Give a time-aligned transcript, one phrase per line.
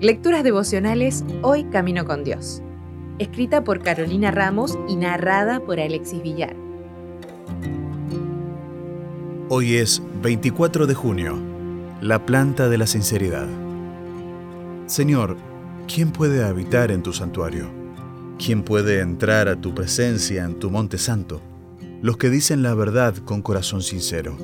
[0.00, 2.62] Lecturas devocionales Hoy Camino con Dios.
[3.18, 6.54] Escrita por Carolina Ramos y narrada por Alexis Villar.
[9.48, 11.36] Hoy es 24 de junio,
[12.00, 13.48] la planta de la sinceridad.
[14.86, 15.36] Señor,
[15.92, 17.68] ¿quién puede habitar en tu santuario?
[18.38, 21.40] ¿Quién puede entrar a tu presencia en tu monte santo?
[22.02, 24.36] Los que dicen la verdad con corazón sincero.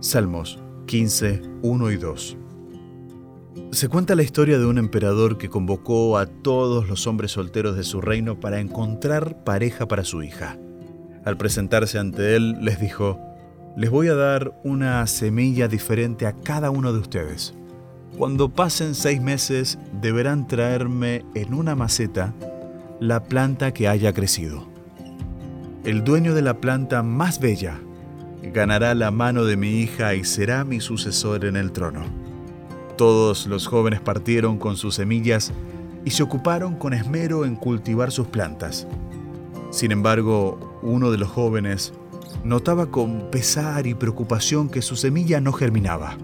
[0.00, 2.36] Salmos 15, 1 y 2.
[3.70, 7.84] Se cuenta la historia de un emperador que convocó a todos los hombres solteros de
[7.84, 10.58] su reino para encontrar pareja para su hija.
[11.24, 13.18] Al presentarse ante él, les dijo,
[13.76, 17.54] les voy a dar una semilla diferente a cada uno de ustedes.
[18.16, 22.32] Cuando pasen seis meses, deberán traerme en una maceta
[23.00, 24.68] la planta que haya crecido.
[25.84, 27.80] El dueño de la planta más bella
[28.52, 32.04] ganará la mano de mi hija y será mi sucesor en el trono.
[32.96, 35.52] Todos los jóvenes partieron con sus semillas
[36.04, 38.86] y se ocuparon con esmero en cultivar sus plantas.
[39.70, 41.92] Sin embargo, uno de los jóvenes
[42.44, 46.16] notaba con pesar y preocupación que su semilla no germinaba.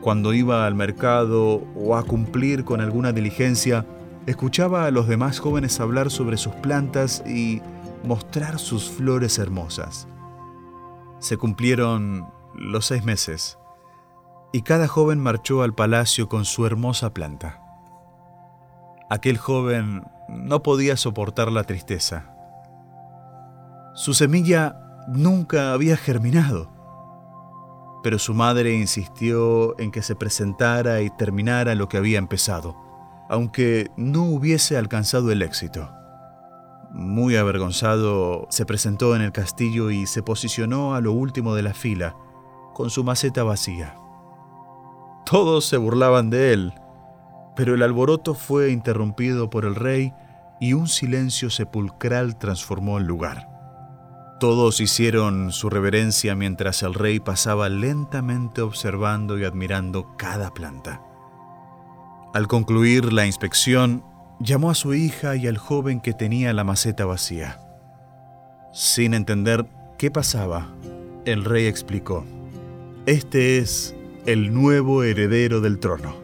[0.00, 3.86] Cuando iba al mercado o a cumplir con alguna diligencia,
[4.26, 7.62] escuchaba a los demás jóvenes hablar sobre sus plantas y
[8.04, 10.08] mostrar sus flores hermosas.
[11.20, 13.58] Se cumplieron los seis meses
[14.52, 17.62] y cada joven marchó al palacio con su hermosa planta.
[19.08, 22.34] Aquel joven no podía soportar la tristeza.
[23.94, 26.70] Su semilla nunca había germinado,
[28.02, 32.76] pero su madre insistió en que se presentara y terminara lo que había empezado,
[33.28, 35.90] aunque no hubiese alcanzado el éxito.
[36.92, 41.74] Muy avergonzado, se presentó en el castillo y se posicionó a lo último de la
[41.74, 42.16] fila,
[42.74, 43.94] con su maceta vacía.
[45.24, 46.74] Todos se burlaban de él,
[47.54, 50.12] pero el alboroto fue interrumpido por el rey
[50.60, 53.48] y un silencio sepulcral transformó el lugar.
[54.40, 61.02] Todos hicieron su reverencia mientras el rey pasaba lentamente observando y admirando cada planta.
[62.32, 64.02] Al concluir la inspección,
[64.40, 67.60] llamó a su hija y al joven que tenía la maceta vacía.
[68.72, 69.66] Sin entender
[69.98, 70.74] qué pasaba,
[71.26, 72.24] el rey explicó,
[73.06, 73.94] Este es
[74.26, 76.16] el nuevo heredero del trono,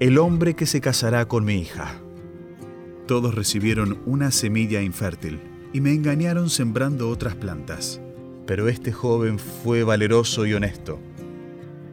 [0.00, 1.94] el hombre que se casará con mi hija.
[3.06, 5.40] Todos recibieron una semilla infértil
[5.72, 8.00] y me engañaron sembrando otras plantas.
[8.46, 10.98] Pero este joven fue valeroso y honesto.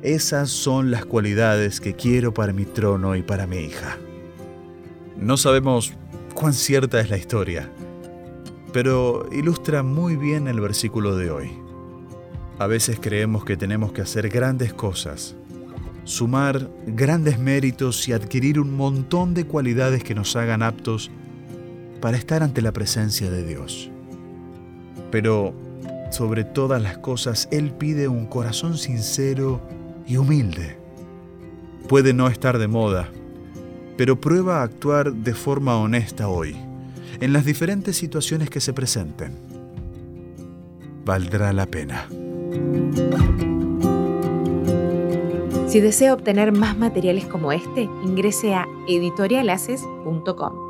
[0.01, 3.97] Esas son las cualidades que quiero para mi trono y para mi hija.
[5.21, 5.93] No sabemos
[6.33, 7.69] cuán cierta es la historia,
[8.71, 11.51] pero ilustra muy bien el versículo de hoy.
[12.57, 15.35] A veces creemos que tenemos que hacer grandes cosas,
[16.05, 21.11] sumar grandes méritos y adquirir un montón de cualidades que nos hagan aptos
[21.99, 23.91] para estar ante la presencia de Dios.
[25.11, 25.53] Pero
[26.11, 29.59] sobre todas las cosas, Él pide un corazón sincero
[30.07, 30.77] y humilde.
[31.89, 33.09] Puede no estar de moda,
[33.99, 36.55] pero prueba a actuar de forma honesta hoy,
[37.19, 39.33] en las diferentes situaciones que se presenten.
[41.03, 42.07] Valdrá la pena.
[45.67, 50.68] Si desea obtener más materiales como este, ingrese a editorialaces.com.